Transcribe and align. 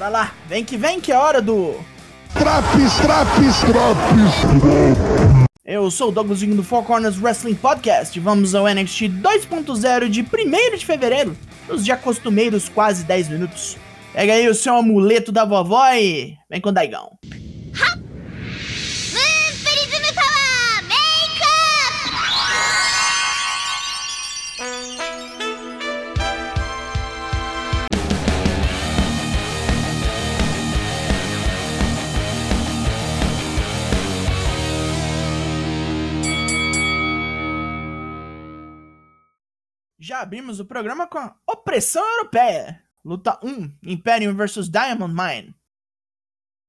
Bora 0.00 0.10
lá, 0.10 0.34
vem 0.48 0.64
que 0.64 0.78
vem 0.78 0.98
que 0.98 1.12
é 1.12 1.18
hora 1.18 1.42
do. 1.42 1.74
Traps, 2.32 2.96
traps, 3.02 3.60
traps. 3.60 5.36
Eu 5.62 5.90
sou 5.90 6.08
o 6.08 6.10
Douglasinho 6.10 6.56
do 6.56 6.64
Four 6.64 6.84
Corners 6.84 7.20
Wrestling 7.20 7.54
Podcast 7.54 8.18
vamos 8.18 8.54
ao 8.54 8.66
NXT 8.66 9.02
2.0 9.20 10.08
de 10.08 10.22
1 10.22 10.78
de 10.78 10.86
fevereiro, 10.86 11.36
nos 11.68 11.84
já 11.84 11.98
costumeiros 11.98 12.66
quase 12.66 13.04
10 13.04 13.28
minutos. 13.28 13.76
Pega 14.14 14.32
aí 14.32 14.48
o 14.48 14.54
seu 14.54 14.74
amuleto 14.74 15.30
da 15.30 15.44
vovó 15.44 15.86
e 15.92 16.34
vem 16.48 16.62
com 16.62 16.70
o 16.70 16.72
Daigão. 16.72 17.10
ム 17.98 18.09
Já 40.02 40.22
abrimos 40.22 40.58
o 40.58 40.64
programa 40.64 41.06
com 41.06 41.18
a 41.18 41.36
Opressão 41.46 42.02
Europeia. 42.16 42.82
Luta 43.04 43.38
1, 43.44 43.70
Imperium 43.82 44.34
vs 44.34 44.70
Diamond 44.70 45.14
Mine. 45.14 45.54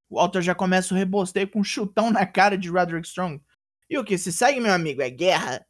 O 0.09 0.17
Walter 0.17 0.41
já 0.41 0.53
começa 0.53 0.93
o 0.93 0.97
rebosteio 0.97 1.49
com 1.49 1.61
um 1.61 1.63
chutão 1.63 2.11
na 2.11 2.25
cara 2.25 2.57
de 2.57 2.67
Roderick 2.67 3.07
Strong. 3.07 3.41
E 3.89 3.97
o 3.97 4.03
que 4.03 4.17
se 4.17 4.33
segue, 4.33 4.59
meu 4.59 4.73
amigo, 4.73 5.01
é 5.01 5.09
guerra. 5.09 5.65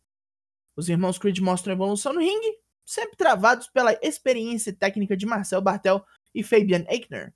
Os 0.76 0.90
irmãos 0.90 1.20
Creed 1.20 1.38
mostram 1.38 1.74
evolução 1.74 2.14
no 2.14 2.20
ringue, 2.20 2.58
sempre 2.84 3.16
travados 3.16 3.68
pela 3.68 3.94
experiência 4.02 4.74
técnica 4.74 5.16
de 5.16 5.28
Marcel 5.28 5.62
Bartel 5.62 6.04
e 6.34 6.42
Fabian 6.42 6.84
Eichner. 6.90 7.32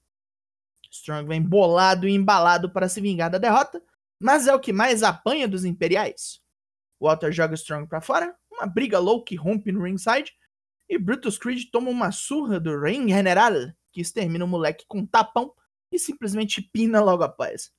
Strong 0.90 1.28
vem 1.28 1.42
bolado 1.42 2.08
e 2.08 2.16
embalado 2.16 2.72
para 2.72 2.90
se 2.90 3.00
vingar 3.00 3.30
da 3.30 3.38
derrota, 3.38 3.80
mas 4.20 4.48
é 4.48 4.56
o 4.56 4.60
que 4.60 4.74
mais 4.74 5.04
apanha 5.04 5.48
dos 5.48 5.66
imperiais. 5.66 6.42
Walter 7.00 7.32
joga 7.32 7.54
Strong 7.54 7.88
para 7.88 8.02
fora, 8.02 8.36
uma 8.56 8.68
briga 8.68 9.00
louca 9.00 9.26
que 9.28 9.36
rompe 9.36 9.72
no 9.72 9.84
ringside, 9.84 10.34
e 10.90 10.98
Brutus 10.98 11.38
Creed 11.38 11.70
toma 11.72 11.90
uma 11.90 12.12
surra 12.12 12.60
do 12.60 12.80
Ring 12.80 13.08
General, 13.10 13.54
que 13.92 14.02
extermina 14.02 14.46
o 14.46 14.48
moleque 14.48 14.86
com 14.88 15.00
um 15.00 15.06
tapão 15.06 15.54
e 15.92 15.98
simplesmente 15.98 16.62
pina 16.62 17.02
logo 17.02 17.24
após. 17.24 17.72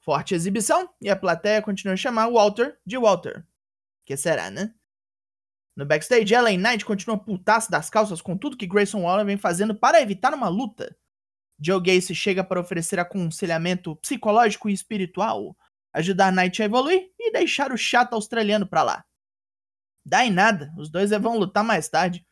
Forte 0.00 0.34
exibição, 0.34 0.88
e 1.00 1.10
a 1.10 1.16
plateia 1.16 1.62
continua 1.62 1.94
a 1.94 1.96
chamar 1.96 2.30
Walter 2.30 2.78
de 2.86 2.96
Walter. 2.96 3.46
Que 4.04 4.16
será, 4.16 4.50
né? 4.50 4.74
No 5.76 5.86
backstage, 5.86 6.34
LA 6.34 6.56
Knight 6.56 6.84
continua 6.84 7.18
putaço 7.18 7.70
das 7.70 7.88
calças 7.88 8.20
com 8.20 8.36
tudo 8.36 8.56
que 8.56 8.66
Grayson 8.66 9.02
Waller 9.02 9.24
vem 9.24 9.36
fazendo 9.36 9.74
para 9.74 10.00
evitar 10.00 10.34
uma 10.34 10.48
luta. 10.48 10.96
Joe 11.62 11.80
Gacy 11.80 12.14
chega 12.14 12.42
para 12.42 12.60
oferecer 12.60 12.98
aconselhamento 12.98 13.94
psicológico 13.96 14.68
e 14.68 14.72
espiritual, 14.72 15.56
ajudar 15.92 16.32
Knight 16.32 16.62
a 16.62 16.64
evoluir 16.64 17.10
e 17.18 17.30
deixar 17.32 17.72
o 17.72 17.76
chato 17.76 18.14
australiano 18.14 18.66
pra 18.66 18.82
lá. 18.82 19.04
Dá 20.04 20.24
em 20.24 20.30
nada, 20.30 20.72
os 20.76 20.90
dois 20.90 21.10
vão 21.10 21.38
lutar 21.38 21.64
mais 21.64 21.88
tarde. 21.88 22.26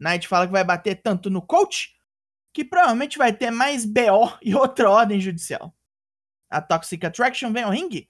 Knight 0.00 0.26
fala 0.26 0.46
que 0.46 0.52
vai 0.52 0.64
bater 0.64 1.00
tanto 1.02 1.30
no 1.30 1.40
coach 1.42 1.94
que 2.52 2.64
provavelmente 2.64 3.16
vai 3.18 3.32
ter 3.32 3.50
mais 3.50 3.84
BO 3.84 4.36
e 4.42 4.54
outra 4.54 4.90
ordem 4.90 5.20
judicial. 5.20 5.74
A 6.50 6.60
Toxic 6.60 7.04
Attraction 7.04 7.52
vem 7.52 7.62
ao 7.62 7.70
ringue 7.70 8.08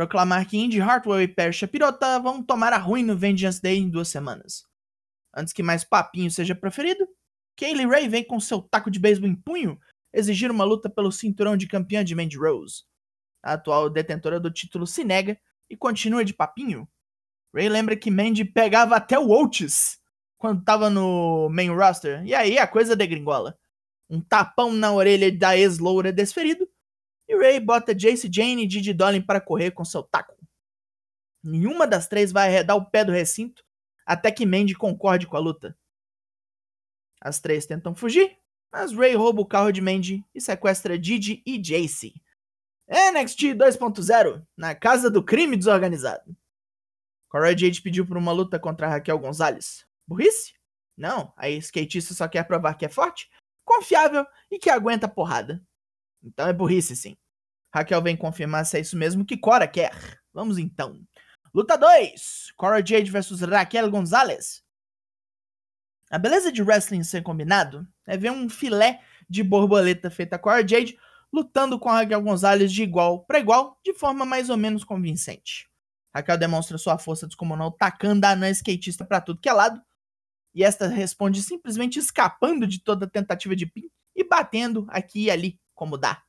proclamar 0.00 0.46
que 0.46 0.56
Indy 0.56 0.80
Hartwell 0.80 1.20
e 1.20 1.28
Perry 1.28 1.52
Shapirota 1.52 2.18
vão 2.18 2.42
tomar 2.42 2.72
a 2.72 2.78
ruim 2.78 3.02
no 3.02 3.14
Vengeance 3.14 3.60
Day 3.60 3.76
em 3.76 3.90
duas 3.90 4.08
semanas. 4.08 4.64
Antes 5.36 5.52
que 5.52 5.62
mais 5.62 5.84
papinho 5.84 6.30
seja 6.30 6.54
proferido, 6.54 7.06
Kaylee 7.54 7.86
Ray 7.86 8.08
vem 8.08 8.24
com 8.24 8.40
seu 8.40 8.62
taco 8.62 8.90
de 8.90 8.98
beisebol 8.98 9.28
em 9.28 9.34
punho 9.34 9.78
exigir 10.10 10.50
uma 10.50 10.64
luta 10.64 10.88
pelo 10.88 11.12
cinturão 11.12 11.54
de 11.54 11.68
campeã 11.68 12.02
de 12.02 12.14
Mandy 12.14 12.38
Rose. 12.38 12.84
A 13.42 13.52
atual 13.52 13.90
detentora 13.90 14.40
do 14.40 14.50
título 14.50 14.86
se 14.86 15.04
nega 15.04 15.38
e 15.68 15.76
continua 15.76 16.24
de 16.24 16.32
papinho. 16.32 16.88
Ray 17.54 17.68
lembra 17.68 17.96
que 17.96 18.10
Mandy 18.10 18.44
pegava 18.44 18.96
até 18.96 19.18
o 19.18 19.28
Oates 19.28 20.00
quando 20.38 20.64
tava 20.64 20.88
no 20.88 21.48
main 21.50 21.70
roster, 21.70 22.24
e 22.24 22.34
aí 22.34 22.58
a 22.58 22.66
coisa 22.66 22.96
degringola. 22.96 23.58
Um 24.08 24.20
tapão 24.20 24.72
na 24.72 24.92
orelha 24.92 25.30
da 25.30 25.56
ex-loura 25.56 26.12
desferido, 26.12 26.66
e 27.28 27.36
Ray 27.36 27.60
bota 27.60 27.94
Jace 27.94 28.30
Jane 28.32 28.64
e 28.64 28.66
Didi 28.66 28.94
Dolin 28.94 29.20
para 29.20 29.40
correr 29.40 29.70
com 29.70 29.84
seu 29.84 30.02
taco. 30.02 30.34
Nenhuma 31.44 31.86
das 31.86 32.08
três 32.08 32.32
vai 32.32 32.48
arredar 32.48 32.76
o 32.76 32.84
pé 32.90 33.04
do 33.04 33.12
recinto 33.12 33.62
até 34.06 34.32
que 34.32 34.46
Mandy 34.46 34.74
concorde 34.74 35.26
com 35.26 35.36
a 35.36 35.40
luta. 35.40 35.76
As 37.20 37.38
três 37.38 37.66
tentam 37.66 37.94
fugir, 37.94 38.36
mas 38.72 38.92
Ray 38.92 39.14
rouba 39.14 39.42
o 39.42 39.46
carro 39.46 39.70
de 39.70 39.80
Mandy 39.80 40.24
e 40.34 40.40
sequestra 40.40 40.98
Didi 40.98 41.42
e 41.46 41.58
Jace. 41.58 42.14
NXT 42.88 43.54
2.0 43.54 44.44
na 44.56 44.74
casa 44.74 45.08
do 45.10 45.22
crime 45.22 45.56
desorganizado. 45.56 46.34
Cora 47.30 47.56
Jade 47.56 47.80
pediu 47.80 48.04
por 48.04 48.16
uma 48.16 48.32
luta 48.32 48.58
contra 48.58 48.88
Raquel 48.88 49.18
Gonzalez. 49.18 49.86
Burrice? 50.06 50.52
Não, 50.96 51.32
a 51.36 51.48
skatista 51.48 52.12
só 52.12 52.26
quer 52.26 52.42
provar 52.42 52.74
que 52.74 52.84
é 52.84 52.88
forte, 52.88 53.30
confiável 53.64 54.26
e 54.50 54.58
que 54.58 54.68
aguenta 54.68 55.08
porrada. 55.08 55.62
Então 56.20 56.48
é 56.48 56.52
burrice 56.52 56.96
sim. 56.96 57.16
Raquel 57.72 58.02
vem 58.02 58.16
confirmar 58.16 58.66
se 58.66 58.78
é 58.78 58.80
isso 58.80 58.96
mesmo 58.96 59.24
que 59.24 59.38
Cora 59.38 59.68
quer. 59.68 60.20
Vamos 60.34 60.58
então. 60.58 61.00
Luta 61.54 61.78
2: 61.78 62.52
Cora 62.56 62.84
Jade 62.84 63.12
vs 63.12 63.40
Raquel 63.42 63.88
Gonzalez. 63.88 64.64
A 66.10 66.18
beleza 66.18 66.50
de 66.50 66.62
wrestling 66.62 67.04
ser 67.04 67.22
combinado 67.22 67.86
é 68.08 68.16
ver 68.16 68.32
um 68.32 68.48
filé 68.48 69.00
de 69.28 69.44
borboleta 69.44 70.10
feita 70.10 70.36
com 70.36 70.50
Cora 70.50 70.66
Jade 70.66 70.98
lutando 71.32 71.78
com 71.78 71.88
a 71.88 72.00
Raquel 72.00 72.20
Gonzalez 72.20 72.72
de 72.72 72.82
igual 72.82 73.24
para 73.24 73.38
igual, 73.38 73.78
de 73.84 73.94
forma 73.94 74.26
mais 74.26 74.50
ou 74.50 74.56
menos 74.56 74.82
convincente. 74.82 75.69
Raquel 76.14 76.38
demonstra 76.38 76.76
sua 76.78 76.98
força 76.98 77.26
descomunal 77.26 77.70
tacando 77.70 78.24
a 78.24 78.30
anã 78.30 78.50
skatista 78.50 79.04
para 79.04 79.20
tudo 79.20 79.40
que 79.40 79.48
é 79.48 79.52
lado, 79.52 79.80
e 80.54 80.64
esta 80.64 80.88
responde 80.88 81.42
simplesmente 81.42 81.98
escapando 81.98 82.66
de 82.66 82.80
toda 82.80 83.08
tentativa 83.08 83.54
de 83.54 83.66
pin 83.66 83.88
e 84.14 84.24
batendo 84.24 84.86
aqui 84.88 85.24
e 85.24 85.30
ali, 85.30 85.60
como 85.74 85.96
dá. 85.96 86.22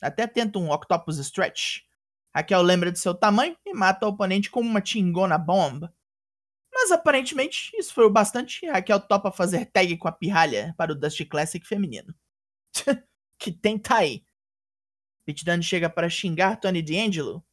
Até 0.00 0.26
tenta 0.26 0.58
um 0.58 0.70
Octopus 0.70 1.18
Stretch. 1.18 1.82
Raquel 2.34 2.62
lembra 2.62 2.92
de 2.92 2.98
seu 2.98 3.14
tamanho 3.14 3.56
e 3.64 3.72
mata 3.72 4.06
o 4.06 4.10
oponente 4.10 4.50
com 4.50 4.60
uma 4.60 4.80
Tingona 4.80 5.38
Bomb. 5.38 5.88
Mas 6.72 6.90
aparentemente 6.90 7.70
isso 7.76 7.94
foi 7.94 8.04
o 8.04 8.10
bastante 8.10 8.64
e 8.64 8.68
Raquel 8.68 9.00
topa 9.00 9.30
fazer 9.30 9.66
tag 9.66 9.96
com 9.96 10.08
a 10.08 10.12
pirralha 10.12 10.74
para 10.76 10.92
o 10.92 10.94
Dusty 10.94 11.24
Classic 11.24 11.64
feminino. 11.66 12.14
que 13.38 13.52
tem 13.52 13.78
tá 13.78 13.98
aí. 13.98 14.24
Pete 15.24 15.44
Dunne 15.44 15.62
chega 15.62 15.88
para 15.88 16.10
xingar 16.10 16.60
Tony 16.60 16.82
D'Angelo. 16.82 17.44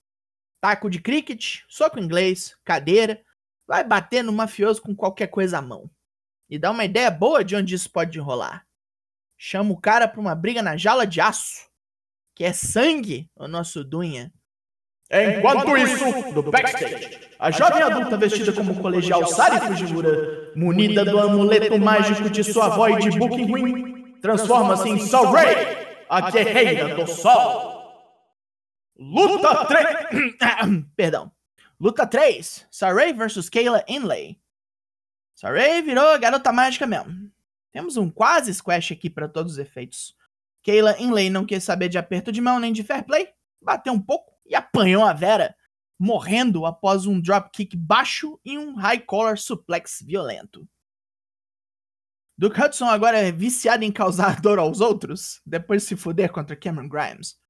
Taco 0.61 0.89
de 0.89 1.01
cricket, 1.01 1.61
soco 1.67 1.99
inglês, 1.99 2.55
cadeira, 2.63 3.22
vai 3.67 3.83
bater 3.83 4.23
no 4.23 4.31
mafioso 4.31 4.81
com 4.81 4.95
qualquer 4.95 5.27
coisa 5.27 5.57
à 5.57 5.61
mão. 5.61 5.89
E 6.49 6.59
dá 6.59 6.69
uma 6.69 6.85
ideia 6.85 7.09
boa 7.09 7.44
de 7.44 7.55
onde 7.55 7.73
isso 7.73 7.89
pode 7.89 8.19
rolar. 8.19 8.66
Chama 9.38 9.72
o 9.72 9.81
cara 9.81 10.07
pra 10.07 10.22
uma 10.22 10.35
briga 10.35 10.61
na 10.61 10.77
jaula 10.77 11.07
de 11.07 11.19
aço. 11.19 11.67
Que 12.35 12.44
é 12.44 12.53
sangue, 12.53 13.29
o 13.35 13.47
nosso 13.47 13.83
Dunha. 13.83 14.31
Enquanto 15.11 15.75
isso, 15.77 16.31
do 16.31 16.44
backstage, 16.44 17.19
A 17.38 17.51
jovem 17.51 17.81
adulta 17.81 18.16
vestida 18.17 18.53
como 18.53 18.79
colegial 18.81 19.25
Sari 19.28 19.59
Fujimura, 19.67 20.51
munida 20.55 21.03
do 21.03 21.19
amuleto 21.19 21.78
mágico 21.78 22.29
de 22.29 22.43
sua 22.43 22.67
avó 22.67 22.88
e 22.88 22.99
de 22.99 23.17
Booking 23.17 24.19
transforma-se 24.22 24.88
em 24.88 24.99
Sol 24.99 25.31
Ray, 25.31 25.55
a 26.07 26.29
guerreira 26.29 26.95
do 26.95 27.07
sol. 27.07 27.81
Luta 29.11 29.66
3. 29.66 30.85
Perdão. 30.95 31.31
Luta 31.77 32.07
3. 32.07 32.66
Saray 32.72 33.11
vs 33.11 33.49
Kayla 33.49 33.83
Inlay. 33.85 34.39
Saray 35.35 35.81
virou 35.81 36.07
a 36.07 36.17
garota 36.17 36.53
mágica 36.53 36.88
mesmo. 36.88 37.29
Temos 37.73 37.97
um 37.97 38.09
quase 38.09 38.53
squash 38.53 38.93
aqui 38.93 39.09
para 39.09 39.28
todos 39.28 39.53
os 39.53 39.58
efeitos. 39.58 40.16
Kayla 40.63 40.97
Inlay 40.97 41.29
não 41.29 41.46
quis 41.46 41.61
saber 41.61 41.90
de 41.90 41.97
aperto 41.97 42.31
de 42.31 42.40
mão 42.40 42.58
nem 42.58 42.72
de 42.72 42.84
fair 42.84 43.03
play, 43.03 43.28
bateu 43.61 43.91
um 43.91 43.99
pouco 43.99 44.34
e 44.46 44.55
apanhou 44.55 45.03
a 45.03 45.11
Vera, 45.11 45.55
morrendo 45.99 46.66
após 46.66 47.05
um 47.05 47.19
dropkick 47.19 47.75
baixo 47.75 48.40
e 48.46 48.57
um 48.57 48.75
high 48.75 48.99
collar 48.99 49.37
suplex 49.37 50.02
violento. 50.05 50.66
Duke 52.37 52.61
Hudson 52.61 52.85
agora 52.85 53.19
é 53.19 53.31
viciado 53.31 53.84
em 53.84 53.91
causar 53.91 54.40
dor 54.41 54.57
aos 54.57 54.79
outros, 54.79 55.41
depois 55.46 55.81
de 55.81 55.90
se 55.90 55.96
fuder 55.97 56.31
contra 56.31 56.55
Cameron 56.55 56.87
Grimes. 56.87 57.41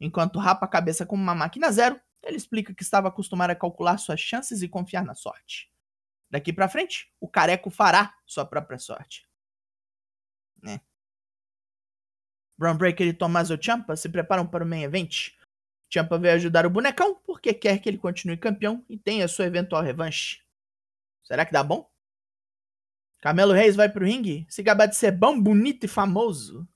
Enquanto 0.00 0.38
rapa 0.38 0.66
a 0.66 0.68
cabeça 0.68 1.06
como 1.06 1.22
uma 1.22 1.34
máquina 1.34 1.70
zero, 1.70 2.00
ele 2.22 2.36
explica 2.36 2.74
que 2.74 2.82
estava 2.82 3.08
acostumado 3.08 3.50
a 3.50 3.54
calcular 3.54 3.98
suas 3.98 4.20
chances 4.20 4.62
e 4.62 4.68
confiar 4.68 5.04
na 5.04 5.14
sorte. 5.14 5.70
Daqui 6.30 6.52
pra 6.52 6.68
frente, 6.68 7.12
o 7.20 7.28
careco 7.28 7.70
fará 7.70 8.14
sua 8.26 8.44
própria 8.44 8.78
sorte. 8.78 9.28
Né? 10.62 10.80
Brown 12.56 12.76
Breaker 12.76 13.06
e 13.06 13.12
Tommaso 13.12 13.58
Ciampa 13.60 13.96
se 13.96 14.08
preparam 14.08 14.46
para 14.46 14.64
o 14.64 14.66
main 14.66 14.82
event. 14.82 15.32
Ciampa 15.90 16.18
veio 16.18 16.34
ajudar 16.34 16.66
o 16.66 16.70
bonecão 16.70 17.14
porque 17.24 17.52
quer 17.52 17.78
que 17.78 17.88
ele 17.88 17.98
continue 17.98 18.36
campeão 18.36 18.84
e 18.88 18.98
tenha 18.98 19.28
sua 19.28 19.46
eventual 19.46 19.82
revanche. 19.82 20.42
Será 21.22 21.44
que 21.44 21.52
dá 21.52 21.62
bom? 21.62 21.88
Camelo 23.20 23.52
Reis 23.52 23.74
vai 23.76 23.88
pro 23.88 24.04
ringue 24.04 24.46
se 24.48 24.62
gabar 24.62 24.86
de 24.86 24.96
ser 24.96 25.12
bom, 25.12 25.40
bonito 25.40 25.84
e 25.84 25.88
famoso. 25.88 26.68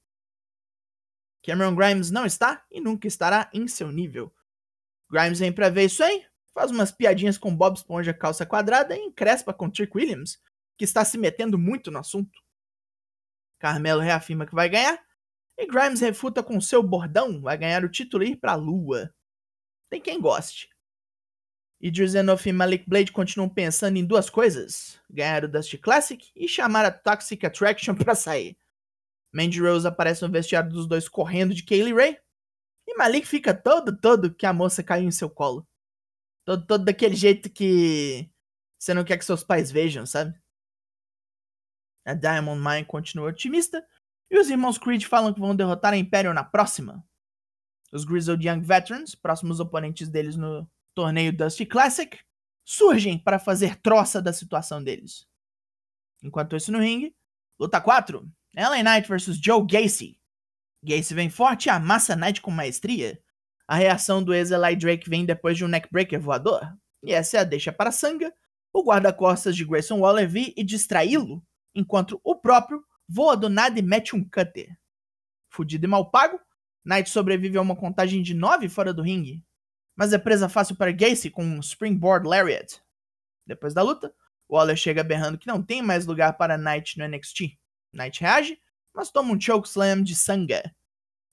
Cameron 1.48 1.74
Grimes 1.74 2.10
não 2.10 2.26
está 2.26 2.62
e 2.70 2.78
nunca 2.78 3.08
estará 3.08 3.48
em 3.54 3.66
seu 3.66 3.90
nível. 3.90 4.30
Grimes 5.10 5.38
vem 5.38 5.50
pra 5.50 5.70
ver 5.70 5.86
isso 5.86 6.04
aí, 6.04 6.26
faz 6.52 6.70
umas 6.70 6.92
piadinhas 6.92 7.38
com 7.38 7.56
Bob 7.56 7.74
Esponja 7.74 8.12
calça 8.12 8.44
quadrada 8.44 8.94
e 8.94 9.00
encrespa 9.00 9.54
com 9.54 9.70
Trick 9.70 9.96
Williams, 9.96 10.38
que 10.76 10.84
está 10.84 11.06
se 11.06 11.16
metendo 11.16 11.58
muito 11.58 11.90
no 11.90 12.00
assunto. 12.00 12.38
Carmelo 13.58 14.02
reafirma 14.02 14.44
que 14.44 14.54
vai 14.54 14.68
ganhar, 14.68 15.02
e 15.56 15.66
Grimes 15.66 16.02
refuta 16.02 16.42
com 16.42 16.60
seu 16.60 16.82
bordão, 16.82 17.40
vai 17.40 17.56
ganhar 17.56 17.82
o 17.82 17.88
título 17.88 18.24
e 18.24 18.32
ir 18.32 18.36
pra 18.36 18.54
lua. 18.54 19.10
Tem 19.88 20.02
quem 20.02 20.20
goste. 20.20 20.68
Idris 21.80 22.14
Enough 22.14 22.44
e 22.44 22.52
Malik 22.52 22.84
Blade 22.86 23.10
continuam 23.10 23.48
pensando 23.48 23.96
em 23.96 24.04
duas 24.04 24.28
coisas: 24.28 25.00
ganhar 25.08 25.44
o 25.44 25.48
Dusty 25.48 25.78
Classic 25.78 26.30
e 26.36 26.46
chamar 26.46 26.84
a 26.84 26.90
Toxic 26.90 27.42
Attraction 27.46 27.94
pra 27.94 28.14
sair. 28.14 28.54
Mandy 29.32 29.60
Rose 29.60 29.86
aparece 29.86 30.22
no 30.22 30.32
vestiário 30.32 30.70
dos 30.70 30.86
dois 30.86 31.08
correndo 31.08 31.54
de 31.54 31.62
Kaylee 31.62 31.94
Ray. 31.94 32.18
E 32.86 32.96
Malik 32.96 33.26
fica 33.26 33.54
todo, 33.54 33.96
todo 33.98 34.34
que 34.34 34.46
a 34.46 34.52
moça 34.52 34.82
caiu 34.82 35.06
em 35.06 35.10
seu 35.10 35.28
colo. 35.28 35.66
Todo, 36.44 36.66
todo 36.66 36.84
daquele 36.84 37.14
jeito 37.14 37.50
que 37.50 38.30
você 38.78 38.94
não 38.94 39.04
quer 39.04 39.18
que 39.18 39.24
seus 39.24 39.44
pais 39.44 39.70
vejam, 39.70 40.06
sabe? 40.06 40.34
A 42.06 42.14
Diamond 42.14 42.62
Mine 42.62 42.86
continua 42.86 43.28
otimista. 43.28 43.86
E 44.30 44.38
os 44.38 44.48
irmãos 44.48 44.78
Creed 44.78 45.04
falam 45.04 45.32
que 45.34 45.40
vão 45.40 45.54
derrotar 45.54 45.92
a 45.92 45.96
Imperium 45.96 46.32
na 46.32 46.44
próxima. 46.44 47.04
Os 47.92 48.04
Grizzled 48.04 48.46
Young 48.46 48.60
Veterans, 48.60 49.14
próximos 49.14 49.60
oponentes 49.60 50.08
deles 50.08 50.36
no 50.36 50.70
torneio 50.94 51.36
Dusty 51.36 51.66
Classic, 51.66 52.18
surgem 52.64 53.18
para 53.18 53.38
fazer 53.38 53.76
troça 53.76 54.20
da 54.20 54.32
situação 54.32 54.82
deles. 54.82 55.26
Enquanto 56.22 56.56
isso 56.56 56.70
no 56.70 56.80
ringue, 56.80 57.14
luta 57.58 57.80
4, 57.80 58.30
LA 58.56 58.82
Knight 58.82 59.08
vs 59.08 59.38
Joe 59.42 59.64
Gacy. 59.66 60.18
Gacy 60.82 61.14
vem 61.14 61.30
forte 61.30 61.66
e 61.66 61.70
amassa 61.70 62.16
Knight 62.16 62.40
com 62.40 62.50
maestria. 62.50 63.20
A 63.66 63.76
reação 63.76 64.22
do 64.22 64.32
ex-Eli 64.32 64.76
Drake 64.76 65.08
vem 65.08 65.26
depois 65.26 65.56
de 65.56 65.64
um 65.64 65.68
neckbreaker 65.68 66.20
voador. 66.20 66.60
E 67.02 67.12
essa 67.12 67.36
é 67.36 67.40
a 67.40 67.44
deixa 67.44 67.72
para 67.72 67.92
Sanga, 67.92 68.32
o 68.72 68.82
guarda-costas 68.82 69.54
de 69.54 69.64
Grayson 69.64 69.98
Waller 70.00 70.28
vir 70.28 70.52
e 70.56 70.64
distraí-lo, 70.64 71.44
enquanto 71.74 72.20
o 72.24 72.34
próprio 72.34 72.82
voa 73.08 73.36
do 73.36 73.48
nada 73.48 73.78
e 73.78 73.82
mete 73.82 74.16
um 74.16 74.24
cutter. 74.24 74.76
Fudido 75.50 75.86
e 75.86 75.88
mal 75.88 76.10
pago, 76.10 76.40
Knight 76.84 77.10
sobrevive 77.10 77.58
a 77.58 77.62
uma 77.62 77.76
contagem 77.76 78.22
de 78.22 78.34
9 78.34 78.68
fora 78.68 78.92
do 78.92 79.02
ringue, 79.02 79.44
mas 79.96 80.12
é 80.12 80.18
presa 80.18 80.48
fácil 80.48 80.76
para 80.76 80.92
Gacy 80.92 81.30
com 81.30 81.44
um 81.44 81.60
Springboard 81.60 82.26
Lariat. 82.26 82.80
Depois 83.46 83.74
da 83.74 83.82
luta, 83.82 84.14
Waller 84.50 84.76
chega 84.76 85.04
berrando 85.04 85.38
que 85.38 85.46
não 85.46 85.62
tem 85.62 85.82
mais 85.82 86.06
lugar 86.06 86.36
para 86.36 86.58
Knight 86.58 86.98
no 86.98 87.06
NXT. 87.06 87.58
Knight 87.98 88.20
reage, 88.20 88.60
mas 88.94 89.10
toma 89.10 89.32
um 89.32 89.40
chokeslam 89.40 90.02
de 90.02 90.14
Sanga. 90.14 90.74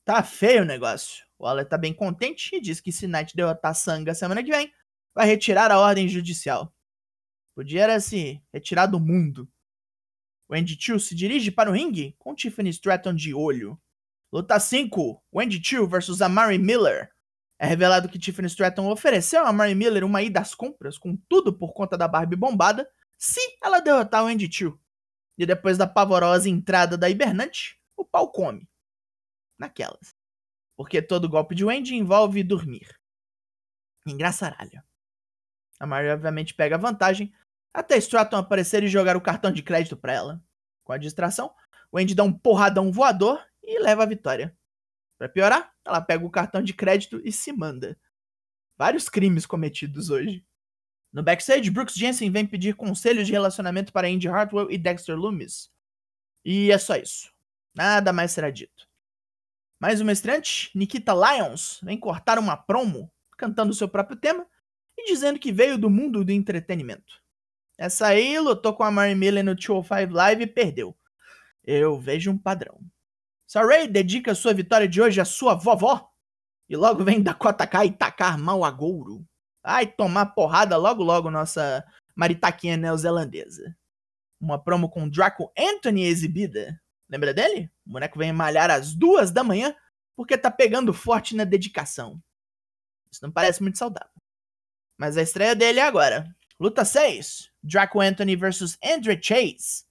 Tá 0.04 0.24
feio 0.24 0.64
o 0.64 0.66
negócio. 0.66 1.26
Waller 1.40 1.68
tá 1.68 1.78
bem 1.78 1.94
contente 1.94 2.56
e 2.56 2.62
diz 2.62 2.80
que 2.80 2.92
se 2.92 3.08
Knight 3.08 3.36
derrotar 3.36 3.76
Sanga 3.76 4.14
semana 4.14 4.44
que 4.44 4.52
vem, 4.52 4.72
vai 5.14 5.26
retirar 5.26 5.72
a 5.72 5.80
ordem 5.80 6.08
judicial. 6.08 6.74
Podia 7.56 7.84
era 7.84 8.00
se 8.00 8.42
retirar 8.54 8.88
do 8.88 9.00
mundo. 9.00 9.48
Wendy 10.50 10.78
Chu 10.80 11.00
se 11.00 11.16
dirige 11.16 11.50
para 11.52 11.70
o 11.70 11.74
ringue 11.74 12.16
com 12.20 12.36
Tiffany 12.36 12.70
Stratton 12.70 13.16
de 13.16 13.34
olho. 13.34 13.80
Luta 14.32 14.60
5: 14.60 15.24
Wendy 15.34 15.62
Chu 15.64 15.88
vs 15.88 16.22
Amari 16.22 16.58
Miller. 16.58 17.10
É 17.58 17.66
revelado 17.66 18.10
que 18.10 18.20
Tiffany 18.20 18.48
Stratton 18.48 18.92
ofereceu 18.92 19.46
a 19.46 19.50
Amari 19.50 19.74
Miller 19.74 20.04
uma 20.04 20.22
ida 20.22 20.42
às 20.42 20.54
compras, 20.54 20.98
com 20.98 21.16
tudo 21.30 21.58
por 21.58 21.74
conta 21.74 21.98
da 21.98 22.08
Barbie 22.08 22.36
bombada, 22.36 22.88
se 23.18 23.40
ela 23.64 23.80
derrotar 23.80 24.24
o 24.24 24.26
Wendy 24.26 24.52
Chu. 24.52 24.78
E 25.38 25.46
depois 25.46 25.78
da 25.78 25.88
pavorosa 25.88 26.50
entrada 26.50 26.98
da 26.98 27.10
hibernante, 27.10 27.80
o 27.96 28.06
pau 28.06 28.32
come. 28.32 28.70
Naquelas. 29.58 30.16
Porque 30.76 31.02
todo 31.02 31.30
golpe 31.30 31.56
de 31.56 31.66
Wendy 31.66 31.96
envolve 31.96 32.44
dormir. 32.44 33.00
Engraçaralho. 34.06 34.84
A 35.80 35.86
Mari 35.86 36.10
obviamente 36.10 36.54
pega 36.54 36.78
vantagem, 36.78 37.34
até 37.74 37.98
Stratton 37.98 38.38
aparecer 38.38 38.84
e 38.84 38.88
jogar 38.88 39.18
o 39.18 39.22
cartão 39.22 39.52
de 39.52 39.62
crédito 39.62 39.98
para 39.98 40.14
ela. 40.14 40.44
Com 40.84 40.94
a 40.94 40.98
distração, 40.98 41.54
Wendy 41.94 42.16
dá 42.16 42.24
um 42.24 42.32
porradão 42.32 42.92
voador 42.92 43.44
e 43.62 43.80
leva 43.80 44.04
a 44.04 44.06
vitória. 44.06 44.56
Para 45.18 45.30
piorar, 45.30 45.74
ela 45.84 46.02
pega 46.02 46.26
o 46.26 46.30
cartão 46.30 46.62
de 46.62 46.74
crédito 46.74 47.22
e 47.24 47.32
se 47.32 47.52
manda. 47.52 47.98
Vários 48.78 49.10
crimes 49.10 49.46
cometidos 49.46 50.10
hoje. 50.10 50.46
No 51.16 51.24
backstage, 51.24 51.72
Brooks 51.72 51.96
Jensen 51.96 52.30
vem 52.30 52.46
pedir 52.46 52.76
conselhos 52.76 53.26
de 53.26 53.32
relacionamento 53.32 53.94
para 53.94 54.06
Andy 54.06 54.28
Hartwell 54.28 54.70
e 54.70 54.78
Dexter 54.78 55.16
Loomis. 55.16 55.72
E 56.44 56.70
é 56.70 56.78
só 56.78 56.98
isso. 56.98 57.32
Nada 57.74 58.12
mais 58.12 58.34
será 58.34 58.50
dito. 58.50 58.86
Mais 59.80 60.02
uma 60.02 60.12
estreante, 60.12 60.70
Nikita 60.76 61.14
Lyons, 61.14 61.80
vem 61.82 61.98
cortar 61.98 62.38
uma 62.38 62.58
promo, 62.58 63.10
cantando 63.38 63.74
seu 63.74 63.88
próprio 63.88 64.18
tema 64.18 64.46
e 64.98 65.06
dizendo 65.06 65.40
que 65.40 65.54
veio 65.54 65.78
do 65.78 65.90
mundo 65.90 66.22
do 66.26 66.34
entretenimento. 66.34 67.24
Essa 67.78 68.08
aí 68.08 68.38
lutou 68.38 68.74
com 68.74 68.84
a 68.84 68.92
Mary 68.92 69.16
Miller 69.16 69.44
no 69.44 69.56
205 69.56 70.14
Live 70.14 70.44
e 70.44 70.48
perdeu. 70.48 70.94
Eu 71.64 71.98
vejo 71.98 72.30
um 72.30 72.38
padrão. 72.38 72.82
Saray 73.48 73.88
dedica 73.88 74.36
sua 74.36 74.54
vitória 74.54 74.86
de 74.86 75.02
hoje 75.02 75.22
à 75.22 75.26
sua 75.26 75.56
vovó. 75.56 76.12
E 76.68 76.76
logo 76.76 77.06
vem 77.06 77.24
Dakota 77.24 77.66
Kai 77.66 77.90
tacar 77.90 78.38
mal 78.38 78.66
a 78.66 78.72
Gouro. 78.72 79.26
Ai, 79.66 79.88
tomar 79.88 80.28
porrada 80.28 80.78
logo 80.78 81.04
logo 81.04 81.32
nossa 81.32 81.84
maritaquinha 82.16 82.78
neozelandesa. 82.78 83.76
Uma 84.40 84.64
promo 84.64 84.88
com 84.88 85.10
Draco 85.10 85.52
Anthony 85.58 86.06
exibida. 86.06 86.80
Lembra 87.10 87.34
dele? 87.34 87.72
O 87.86 87.94
boneco 87.94 88.20
vem 88.20 88.32
malhar 88.32 88.70
às 88.70 88.94
duas 88.94 89.32
da 89.32 89.44
manhã 89.44 89.76
porque 90.16 90.38
tá 90.38 90.52
pegando 90.52 90.94
forte 90.94 91.36
na 91.36 91.44
dedicação. 91.44 92.22
Isso 93.12 93.24
não 93.24 93.32
parece 93.32 93.62
muito 93.62 93.78
saudável. 93.78 94.10
Mas 94.98 95.18
a 95.18 95.22
estreia 95.22 95.56
dele 95.56 95.80
é 95.80 95.84
agora. 95.84 96.34
Luta 96.60 96.86
6. 96.86 97.52
Draco 97.64 98.00
Anthony 98.00 98.36
vs 98.36 98.78
Andre 98.84 99.20
Chase. 99.22 99.84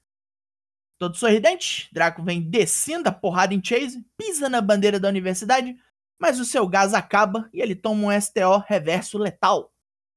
Todo 0.98 1.16
sorridente, 1.16 1.88
Draco 1.92 2.22
vem 2.22 2.40
descendo 2.40 3.08
a 3.08 3.12
porrada 3.12 3.52
em 3.52 3.62
Chase, 3.62 4.06
pisa 4.16 4.48
na 4.48 4.60
bandeira 4.60 5.00
da 5.00 5.08
universidade, 5.08 5.76
mas 6.18 6.40
o 6.40 6.44
seu 6.44 6.66
gás 6.66 6.94
acaba 6.94 7.48
e 7.52 7.60
ele 7.60 7.74
toma 7.74 8.08
um 8.08 8.20
STO 8.20 8.64
reverso 8.66 9.18
letal. 9.18 9.72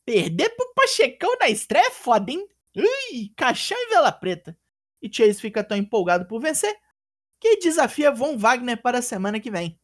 Perder 0.05 0.49
pro 0.55 0.73
Pachecão 0.73 1.37
na 1.39 1.49
estreia 1.49 1.87
é 1.87 1.91
foda, 1.91 2.31
hein? 2.31 2.47
Ui, 2.75 3.33
caixão 3.35 3.77
e 3.77 3.89
vela 3.89 4.11
preta. 4.11 4.57
E 5.01 5.13
Chase 5.13 5.41
fica 5.41 5.63
tão 5.63 5.77
empolgado 5.77 6.25
por 6.25 6.39
vencer 6.39 6.75
que 7.39 7.57
desafia 7.57 8.11
Von 8.11 8.37
Wagner 8.37 8.81
para 8.81 8.99
a 8.99 9.01
semana 9.01 9.39
que 9.39 9.51
vem. 9.51 9.79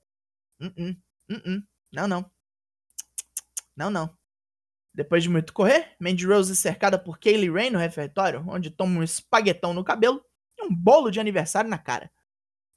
Uh 0.59 0.67
-uh, 0.67 0.97
uh 1.29 1.63
não, 1.91 2.07
não. 2.07 2.31
Não, 3.75 3.89
não. 3.89 4.17
Depois 4.93 5.23
de 5.23 5.29
muito 5.29 5.53
correr, 5.53 5.95
Mandy 5.99 6.25
Rose 6.25 6.51
é 6.51 6.55
cercada 6.55 6.99
por 6.99 7.19
Kaylee 7.19 7.49
Ray 7.49 7.69
no 7.71 7.79
refeitório, 7.79 8.43
onde 8.47 8.69
toma 8.69 8.99
um 8.99 9.03
espaguetão 9.03 9.73
no 9.73 9.83
cabelo 9.83 10.23
e 10.57 10.63
um 10.63 10.73
bolo 10.73 11.09
de 11.09 11.19
aniversário 11.19 11.69
na 11.69 11.77
cara. 11.77 12.11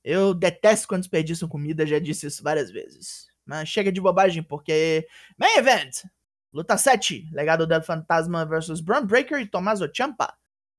Eu 0.09 0.33
detesto 0.33 0.87
quando 0.87 1.01
desperdiçam 1.01 1.49
comida, 1.49 1.85
já 1.85 1.99
disse 1.99 2.29
isso 2.29 2.41
várias 2.41 2.71
vezes. 2.71 3.27
Mas 3.45 3.69
chega 3.69 3.91
de 3.91 4.01
bobagem, 4.01 4.41
porque. 4.41 5.05
Main 5.37 5.57
Event! 5.57 6.05
Luta 6.53 6.79
7, 6.79 7.29
legado 7.33 7.67
do 7.67 7.83
Fantasma 7.83 8.47
versus 8.47 8.81
Braun 8.81 9.05
Breaker 9.05 9.41
e 9.41 9.49
Tommaso 9.49 9.91
Ciampa. 9.93 10.33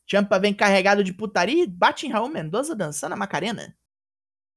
Ciampa 0.10 0.40
vem 0.40 0.54
carregado 0.54 1.04
de 1.04 1.12
putaria 1.12 1.66
e 1.66 1.68
bate 1.68 2.08
em 2.08 2.10
Raul 2.10 2.30
Mendoza 2.30 2.74
dançando 2.74 3.12
a 3.12 3.18
Macarena. 3.18 3.78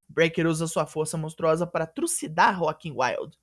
Breaker 0.08 0.46
usa 0.46 0.68
sua 0.68 0.86
força 0.86 1.18
monstruosa 1.18 1.66
para 1.66 1.84
trucidar 1.84 2.56
Rocking 2.56 2.94
Wild. 2.96 3.36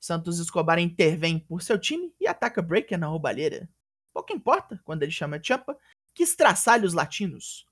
Santos 0.00 0.38
Escobar 0.38 0.78
intervém 0.78 1.38
por 1.38 1.60
seu 1.60 1.78
time 1.78 2.14
e 2.18 2.26
ataca 2.26 2.62
Breaker 2.62 2.98
na 2.98 3.08
roubalheira. 3.08 3.68
Pouco 4.10 4.32
importa 4.32 4.80
quando 4.84 5.02
ele 5.02 5.12
chama 5.12 5.38
Champa 5.42 5.76
que 6.14 6.22
estraçalha 6.22 6.86
os 6.86 6.94
latinos. 6.94 7.66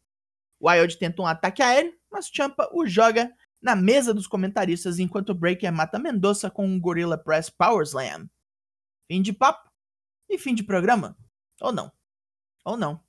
Wild 0.60 0.98
tenta 0.98 1.22
um 1.22 1.26
ataque 1.26 1.62
aéreo, 1.62 1.94
mas 2.10 2.28
Champa 2.32 2.68
o 2.72 2.86
joga 2.86 3.32
na 3.60 3.76
mesa 3.76 4.12
dos 4.12 4.26
comentaristas 4.26 4.98
enquanto 4.98 5.34
Breaker 5.34 5.72
mata 5.72 5.98
Mendoza 5.98 6.50
com 6.50 6.66
um 6.66 6.80
Gorilla 6.80 7.18
Press 7.18 7.50
Power 7.50 7.84
Slam. 7.84 8.28
Fim 9.10 9.22
de 9.22 9.32
papo 9.32 9.70
e 10.28 10.38
fim 10.38 10.54
de 10.54 10.62
programa. 10.62 11.16
Ou 11.60 11.72
não. 11.72 11.92
Ou 12.64 12.76
não. 12.76 13.02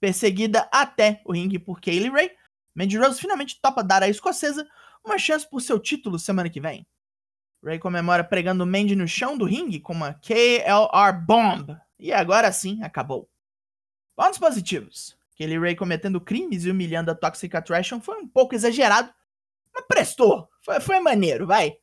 Perseguida 0.00 0.68
até 0.72 1.22
o 1.24 1.32
ringue 1.32 1.58
por 1.58 1.80
Kaylee 1.80 2.10
Ray, 2.10 2.30
Mandy 2.74 2.96
Rose 2.96 3.20
finalmente 3.20 3.60
topa 3.60 3.84
dar 3.84 4.02
à 4.02 4.08
escocesa 4.08 4.68
uma 5.04 5.18
chance 5.18 5.48
por 5.48 5.60
seu 5.60 5.78
título 5.78 6.18
semana 6.18 6.48
que 6.48 6.60
vem. 6.60 6.86
Ray 7.64 7.78
comemora 7.78 8.24
pregando 8.24 8.66
Mandy 8.66 8.96
no 8.96 9.06
chão 9.06 9.38
do 9.38 9.44
ringue 9.44 9.78
com 9.78 9.92
uma 9.92 10.14
KLR 10.14 11.12
Bomb. 11.24 11.78
E 11.98 12.12
agora 12.12 12.50
sim, 12.50 12.82
acabou. 12.82 13.30
Pontos 14.16 14.38
positivos. 14.38 15.16
Aquele 15.42 15.58
Ray 15.58 15.74
cometendo 15.74 16.20
crimes 16.20 16.64
e 16.64 16.70
humilhando 16.70 17.10
a 17.10 17.16
Toxic 17.16 17.52
Attraction 17.56 18.00
foi 18.00 18.16
um 18.18 18.28
pouco 18.28 18.54
exagerado, 18.54 19.12
mas 19.74 19.84
prestou. 19.88 20.48
Foi, 20.64 20.78
foi 20.78 21.00
maneiro, 21.00 21.48
vai. 21.48 21.74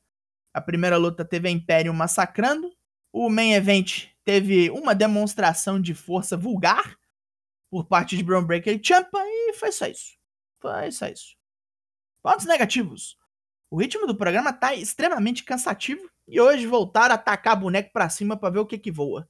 A 0.54 0.62
primeira 0.62 0.96
luta 0.96 1.26
teve 1.26 1.50
a 1.50 1.52
Imperium 1.52 1.94
massacrando. 1.94 2.72
O 3.12 3.30
main 3.30 3.52
event 3.52 4.08
teve 4.24 4.70
uma 4.70 4.96
demonstração 4.96 5.82
de 5.82 5.94
força 5.94 6.38
vulgar 6.38 6.98
por 7.70 7.86
parte 7.86 8.16
de 8.16 8.24
Braun 8.24 8.46
Breaker 8.46 8.80
e 8.80 8.82
Champa 8.82 9.20
e 9.22 9.54
foi 9.56 9.74
só 9.74 9.88
isso. 9.88 10.16
Foi 10.62 10.90
só 10.94 11.08
isso. 11.08 11.36
Pontos 12.24 12.46
negativos. 12.46 13.18
O 13.70 13.78
ritmo 13.78 14.08
do 14.08 14.16
programa 14.16 14.54
tá 14.54 14.74
extremamente 14.74 15.44
cansativo 15.44 16.10
e 16.26 16.40
hoje 16.40 16.66
voltaram 16.66 17.14
a 17.14 17.16
atacar 17.16 17.60
boneco 17.60 17.92
pra 17.92 18.08
cima 18.08 18.38
pra 18.38 18.50
ver 18.50 18.60
o 18.60 18.66
que 18.66 18.80
que 18.80 18.90
voa. 18.90 19.30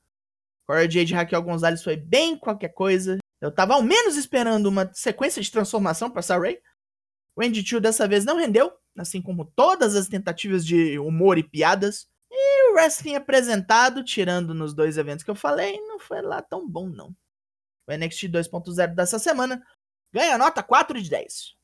Corey 0.67 0.87
de 0.87 1.15
Raquel 1.15 1.41
Gonzalez 1.41 1.83
foi 1.83 1.97
bem 1.97 2.37
qualquer 2.37 2.69
coisa. 2.69 3.17
Eu 3.41 3.51
tava 3.51 3.73
ao 3.73 3.81
menos 3.81 4.17
esperando 4.17 4.65
uma 4.67 4.91
sequência 4.93 5.41
de 5.41 5.51
transformação 5.51 6.09
pra 6.09 6.21
Saray. 6.21 6.59
O 7.35 7.41
Andy 7.41 7.65
Chu 7.65 7.79
dessa 7.79 8.07
vez 8.07 8.25
não 8.25 8.37
rendeu, 8.37 8.71
assim 8.97 9.21
como 9.21 9.45
todas 9.45 9.95
as 9.95 10.07
tentativas 10.07 10.65
de 10.65 10.99
humor 10.99 11.37
e 11.37 11.43
piadas. 11.43 12.07
E 12.29 12.69
o 12.69 12.73
wrestling 12.73 13.15
apresentado, 13.15 14.03
tirando 14.03 14.53
nos 14.53 14.73
dois 14.73 14.97
eventos 14.97 15.23
que 15.23 15.31
eu 15.31 15.35
falei, 15.35 15.79
não 15.87 15.99
foi 15.99 16.21
lá 16.21 16.41
tão 16.41 16.69
bom 16.69 16.89
não. 16.89 17.15
O 17.87 17.93
NXT 17.93 18.25
2.0 18.25 18.93
dessa 18.93 19.17
semana 19.17 19.65
ganha 20.13 20.37
nota 20.37 20.61
4 20.61 21.01
de 21.01 21.09
10. 21.09 21.55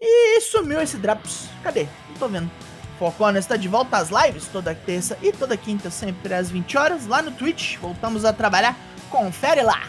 E 0.00 0.40
sumiu 0.40 0.80
esse 0.80 0.96
Drops. 0.96 1.48
Cadê? 1.62 1.86
Não 2.08 2.16
tô 2.18 2.28
vendo. 2.28 2.50
Focona 2.98 3.38
está 3.38 3.56
de 3.56 3.68
volta 3.68 3.96
às 3.96 4.10
lives 4.10 4.46
toda 4.46 4.74
terça 4.74 5.18
e 5.20 5.32
toda 5.32 5.56
quinta, 5.56 5.90
sempre 5.90 6.32
às 6.32 6.50
20 6.50 6.78
horas, 6.78 7.06
lá 7.06 7.20
no 7.20 7.32
Twitch. 7.32 7.76
Voltamos 7.78 8.24
a 8.24 8.32
trabalhar. 8.32 8.76
Confere 9.10 9.62
lá. 9.62 9.82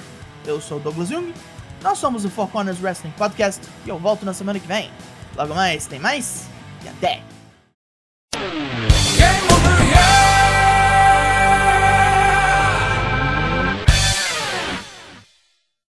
Eu 0.46 0.60
sou 0.62 0.78
o 0.78 0.80
Douglas 0.80 1.10
Jung. 1.10 1.34
Nós 1.82 1.98
somos 1.98 2.24
o 2.26 2.30
Four 2.30 2.48
Corners 2.48 2.82
Wrestling 2.82 3.12
Podcast 3.12 3.62
e 3.86 3.90
eu 3.90 3.98
volto 3.98 4.26
na 4.26 4.34
semana 4.34 4.60
que 4.60 4.68
vem. 4.68 4.90
Logo 5.36 5.54
mais, 5.54 5.86
tem 5.86 6.00
mais 6.00 6.46
e 6.84 6.90
até! 6.90 7.33